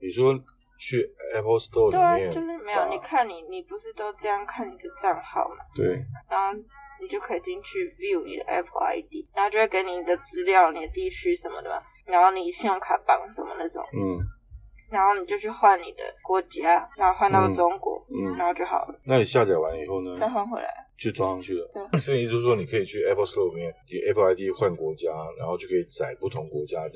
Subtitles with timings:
[0.00, 0.34] 你说
[0.78, 2.88] 去 Apple Store 对啊，里面，就是没有。
[2.88, 5.64] 你看你，你不是都这样看你的账号嘛？
[5.74, 5.86] 对，
[6.30, 6.52] 然后
[7.00, 14.20] 你就可以进去 view 你的 Apple ID，然后就会给你你的资料、你的地区什么的嘛，然后你信用卡绑什么那种，嗯
[14.88, 20.68] 然后你就去换你的国家，然后换到嗯中国，嗯，然后就好了，那你下载完以后呢，再换回来。
[20.96, 21.68] 就装上去了。
[21.74, 26.94] 对，所以也就是说，你可以去 Apple Store 里面，以 Apple ID 换国家，然后就可以载不同国家的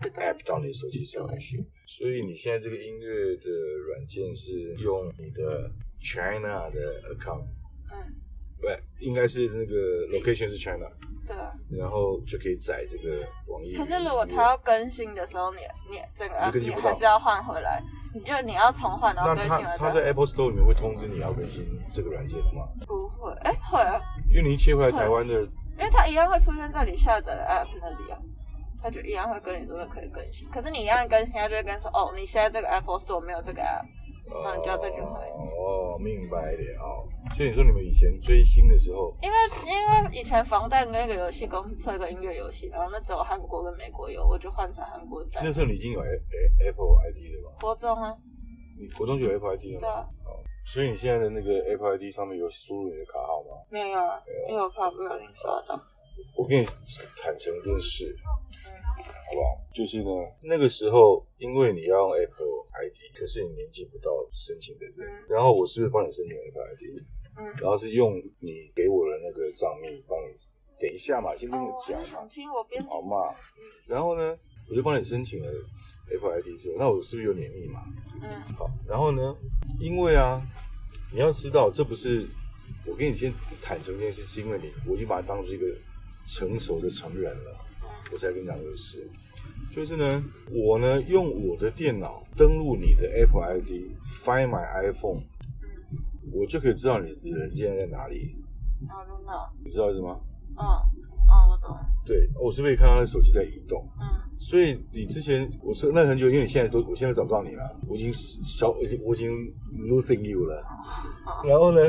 [0.00, 1.64] App 到你手机上面去。
[1.86, 3.50] 所以你现在这个音乐的
[3.86, 7.44] 软件是用你的 China 的 account，
[7.90, 8.14] 嗯，
[8.60, 8.66] 不，
[9.00, 10.88] 应该是那个 location 是 China，
[11.26, 11.52] 对啊。
[11.70, 13.84] 然后就可以载这个网易云音乐。
[13.84, 17.82] 可是如果它要更新的时候，你你整个 app 还是要换回来，
[18.14, 22.68] 你就你要重换，然后那更新完再他他在 Apple Store 里面会通知你要更新这个软件的吗？
[22.86, 28.18] 不会，哎会啊，因为你一切回来台湾的，因为它一样会出现在你下载的 app 那里啊，
[28.82, 30.48] 它就一样会跟你说可以更新。
[30.50, 33.84] 可是你一样更新，他就会跟你说哦，你现在这个 Apple Store 没有这个 app，
[34.44, 35.56] 那你就要再去换一次。
[35.56, 37.06] 哦，明白了哦。
[37.34, 45.52] 所以你说你们以前追星的时候，因为因为以前防弹跟一个游戏公司出一个音乐游戏，然后那只有韩国跟美国有，我就换成韩国站那。
[45.52, 47.56] 时候你已经有 A A Apple ID 了吧？
[47.60, 48.16] 国中啊，
[48.78, 49.80] 你国中就有 Apple ID 了吗？
[49.80, 53.60] 对啊，哦，所以你现在的那个 Apple ID 上面有输入你的卡号吗？
[53.70, 55.80] 没有啊，因为我怕不小心刷到。
[56.36, 56.64] 我跟你
[57.22, 58.16] 坦诚一件事，
[59.28, 59.60] 好不好？
[59.74, 60.10] 就是呢，
[60.42, 67.02] 那个时候因为你要用 Apple ID，可是你年纪不到申请的人，嗯然后我是不是帮你申请 Apple ID？
[67.38, 70.34] 嗯，然后是用你给我的那个账密帮你，
[70.80, 73.34] 等一下嘛，先跟哦，我讲嘛我想，听我边好嘛？
[73.86, 74.36] 然后呢，
[74.70, 75.48] 我就帮你申请了
[76.10, 77.84] Apple ID 之后，那我是不是有你的密码？
[78.22, 79.36] 嗯好，然后呢，
[79.78, 80.42] 因为啊，
[81.12, 82.26] 你要知道，这不是
[82.86, 85.66] 我跟你先坦诚这件事，是因为你我已经把它当做一个
[86.26, 87.56] 成熟的成人了，
[88.12, 89.08] 我才跟你讲这个事。
[89.70, 95.20] 就是呢，我呢用我的电脑登录你的 Apple ID，Find My iPhone，
[95.62, 95.98] 嗯，
[96.32, 98.34] 我就可以知道你的人现在在哪里，
[98.88, 100.18] 哦，真的哦，你知道意思吗？
[100.56, 100.64] 嗯，
[101.28, 103.86] 哦，我懂，对，我是不是可以看到那手机在移动？
[104.00, 104.06] 嗯
[104.40, 108.12] 所以你之前我是那很久，因为你现在都我现在找不到你了，我已经
[108.44, 109.32] 小我已经我已经
[109.76, 110.62] losing you 了。
[111.44, 111.80] 然后呢，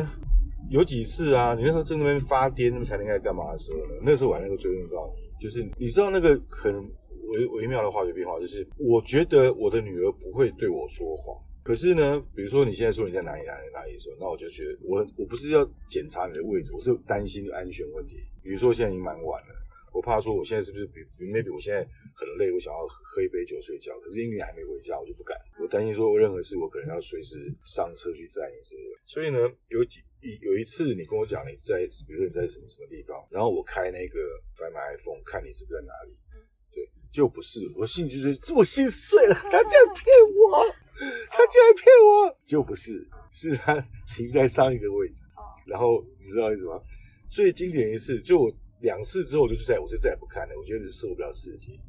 [0.70, 4.00] 有几次啊，你那时候正在那边发癫，那么才能该干嘛的时候呢？
[4.04, 11.36] 那时候我还能够追问到你，就是你知道那个很微微妙的化学变化，就是我觉得我的女儿不会对我说谎。
[11.62, 18.16] 可是呢，比如说你现在说你在哪里哪里哪里的时候，那我就觉得我我不是要检查你的位置，我是担心安全问题。
[18.42, 19.54] 比如说现在已经蛮晚了，
[19.92, 21.82] 我怕说我现在是不是比比 maybe 我现在
[22.16, 25.38] 很累，我想要喝一杯酒睡觉，可是因为你还没回家，我就不敢。
[25.60, 29.00] 我担心说任何事我可能要随时上车去载你之类的。
[29.06, 29.38] 所以呢，
[29.70, 30.00] 有几
[30.42, 34.20] 有一次你跟我讲你在，比如说你在什么什么地方，然后我开那个
[34.56, 36.16] Find My iPhone 看你是不是在哪里，
[36.74, 40.66] 对，就不是，我心里就觉得这我心碎了， 他竟然骗我，
[41.32, 43.80] 他竟然骗我，就不是，是他
[44.16, 46.80] 停在上一个位置，哦，然后你知道意思吗？
[47.32, 48.52] 最经典一次，就我
[48.82, 51.80] 两次之后，我就再我就再也不看了，我觉得受不了刺激。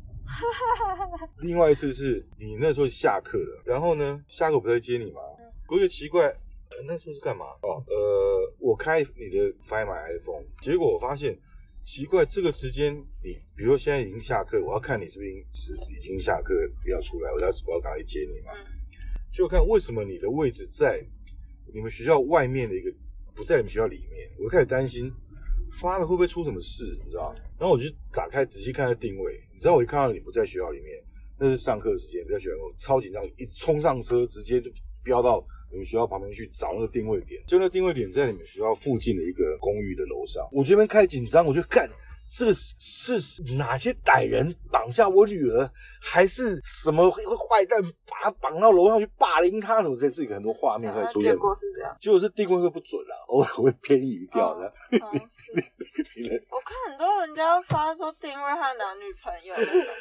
[1.40, 5.20] 另外一次是你那时候下课了，然后呢，下课我不是在接你吗？
[5.38, 7.44] 嗯我觉得奇怪，呃那时候是干嘛？
[7.62, 11.38] 哦，呃，我开你的 Find My iPhone，结果我发现
[11.84, 12.92] 奇怪，这个时间
[13.22, 18.52] 你，比如说现在已经下课，我要看你是不是已经是已经下课，不要出来，我要我要赶快接你嘛。
[18.52, 18.80] 嗯
[19.32, 21.00] 就看为什么你的位置在
[21.72, 22.92] 你们学校外面的一个，
[23.32, 25.08] 不在你们学校里面，我就开始担心，
[25.82, 27.34] 妈的会不会出什么事，你知道？
[27.58, 31.02] 然后我就打开仔细看下定位，你知道我一看到你不在学校里面，
[31.38, 34.70] 那是上课时间，不在学校，我超紧张，一冲上车直接就
[35.04, 41.88] 飙到你们学校旁边去找那个定位点，就那定位点在你们学校附近的一个公寓的楼上，我这边开紧张，我就干。
[42.30, 45.68] 是是哪些歹人绑架我女儿，
[46.00, 49.82] 还是什么坏蛋把她绑到楼上去霸凌她？
[49.82, 54.72] 什么这这个很多画面会出现结，果是这样，结果是定位会不准啊， 偶尔会偏移掉的。
[56.50, 59.92] 我看很多人家发说定位他男女朋友那种，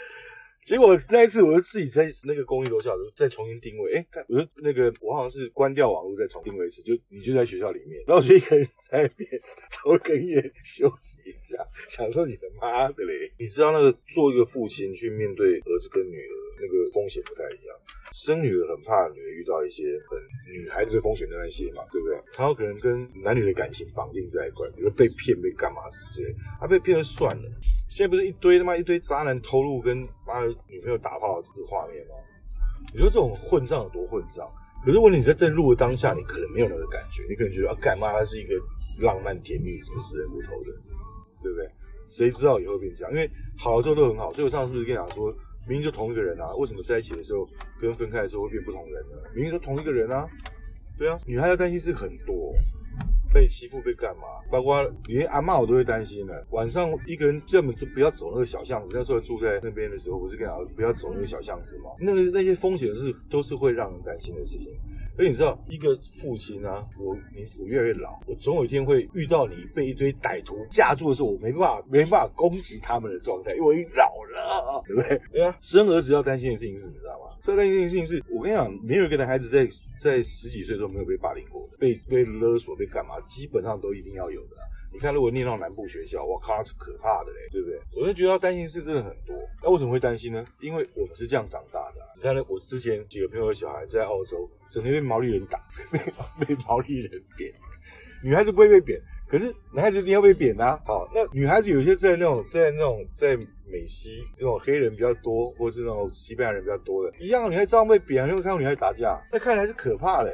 [0.70, 3.96] 结果那一次，我就自己在那个公寓楼下，我就再重新定位。
[3.96, 9.28] 哎，看，我就那个我好像是关掉网络再重定位一次，就你就在学校里面，然后我就一个人在那边
[9.72, 11.58] 抽根烟休息一下，
[11.90, 13.32] 享受你的妈的嘞！
[13.40, 17.76] 你知道那个做一个父亲去面对儿子跟女儿那个风险不太一样。
[18.12, 20.18] 生女儿很怕女儿遇到一些很
[20.52, 22.20] 女孩子风险的那些嘛，对不对？
[22.34, 26.34] 她有可能跟男女的感情绑定在一块，比如被骗、被干嘛什么之类。
[26.60, 27.44] 她被骗了算了，
[27.90, 32.16] 现在不是一堆他妈一堆渣男偷录跟妈的女朋友打炮这个画面吗？
[32.94, 34.50] 你说这种混账有多混账？
[34.84, 38.56] 可是问题你在在录的当下，你可能没有那个感觉，你可能觉得啊，干妈她是一个
[39.00, 40.72] 浪漫甜蜜、什么死人骨头的，
[41.44, 41.70] 对不对？
[42.08, 43.12] 谁知道以后变这样？
[43.14, 45.32] 因为好了之后都很好，所以我上次不是跟你讲说，
[45.70, 47.48] 明明就同一个人啊，为什么在一起的时候
[47.80, 49.30] 跟分开的时候会变不同人呢？
[49.36, 50.28] 明明都同一个人啊，
[50.98, 52.52] 对啊，女孩要担心事很多。
[53.32, 54.24] 被欺负被干嘛？
[54.50, 56.48] 包括连阿妈我都会担心的。
[56.50, 58.90] 晚上一个人根本就不要走那个小巷子。
[58.92, 61.92] 那时候住在那边的时候，我是跟他不要走那个小巷子嘛。
[62.00, 64.76] 那个那些风险是都是会让人担心的事情。
[65.16, 75.22] 而你知道，一个父亲啊，我你我越来越老，我总有一天会遇到你被一堆歹徒架住的时候，我没办法没办法攻击他们的状态，因为我老了，啊啊对不对？
[75.32, 77.36] 对啊，生儿子要担心的事情是，你知道吗？
[77.42, 79.68] 最担心的事情是，我跟你讲，没有一个男孩子在
[80.00, 84.56] 在十几岁的时候没有被霸凌过的，被被勒索被干嘛，基本上都一定要有的。
[84.92, 87.80] 你看，如果念到南部学校，我靠，是可怕的嘞，对不对？
[87.96, 89.36] 我就觉得要担心事真的很多。
[89.62, 90.44] 那为什么会担心呢？
[90.62, 91.98] 因为我们是这样长大的。
[92.16, 96.00] 你看呢，我之前几个朋友的小孩在澳洲，整天被毛利人打，被
[96.46, 97.52] 被毛利人扁。
[98.24, 99.00] 女孩子不会被扁，
[99.30, 100.80] 可是男孩子一定要被贬呐。
[100.86, 103.36] 好，那女孩子有些在那种在那种在
[103.66, 108.28] 美西这种黑人比较多，或是那种西班牙人比较多的，一样，女孩子照样被扁。
[108.28, 110.32] 你会看到女孩子打架，那看起来是可怕的。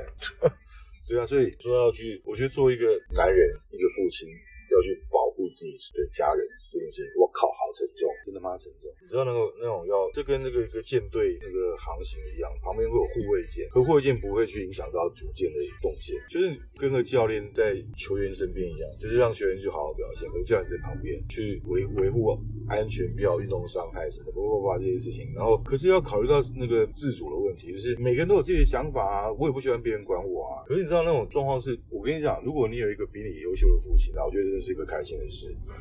[1.07, 4.27] 对啊，所以说要去，我觉得作为一个男人，一个父亲。
[4.71, 6.41] 要去保护自己的家人
[6.73, 8.57] 这件事情，我靠，好沉重，真的吗？
[8.57, 8.89] 沉重。
[9.01, 22.35] 你知道那个那种要，这跟那个一个舰队那个航行一样，旁边会有护卫舰，可护卫舰不会去影响到主舰的动线，就是跟个教练在球员身边一样，就是让球员去好好表现，和教练在旁边去维维护
[22.67, 25.31] 安全，不要运动伤害什么，不不不这些事情。
[25.35, 30.65] 然后，可是要考虑到那个自主的问题，就是每个人都有自己的想法啊，我也不喜欢别人管我啊。
[30.67, 34.65] 可是你知道那种状况是，我跟你讲，如果你有一个比你优秀的父亲，那我觉得这是。
[34.65, 35.34] 是一个开心的事。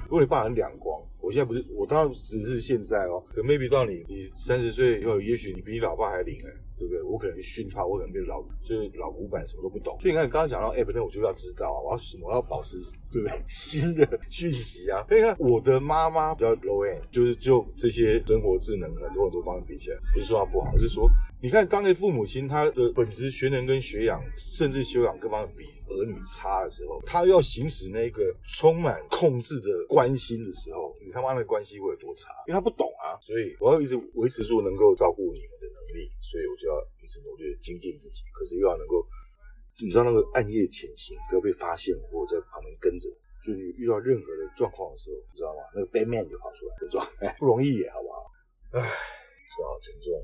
[0.04, 7.02] 如果你爸很两光，我现在不是，我当然只是现在哦，可 maybe 到你你三十岁以后，也许你比你老爸还灵哎，对不对？
[7.02, 9.96] 我可能训他，我可能变老，就是老古板，什么都不懂。
[10.00, 12.78] 所以你看，刚刚讲到 app，那我就要知道啊，我要什么，我要保持
[13.10, 13.38] 对不对？
[13.48, 15.04] 新的讯息啊。
[15.08, 21.08] 所以看，我的妈妈比较 low end，就是就这些生活智能很多很多方面比起来，不是说她不好，是说
[21.44, 25.67] 你看，当个父母亲，他的本质学能跟学养，甚至修养各方面比。
[25.93, 32.32] 儿女差的时候，他要行使那个充满控制的关心的时候，你他妈的关系会有多差？
[32.49, 38.23] 因为他不懂啊，所以我要一直维持住能够照顾你们的能力，所以我就要一直努力的精进自己。
[38.32, 39.05] 可是又要能够，
[39.85, 43.06] 你知道那个暗夜潜行，不要被发现，或者在旁边跟着。
[43.44, 45.61] 就你遇到任何的状况的时候，你知道吗？
[45.75, 48.25] 那个 Batman 就跑出来，这状态不容易，好不好？
[48.73, 50.17] 唉，说好沉重。